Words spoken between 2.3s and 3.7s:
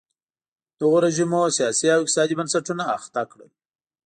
بنسټونه اخته کړل.